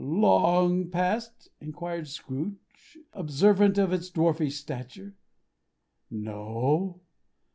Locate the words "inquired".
1.59-2.07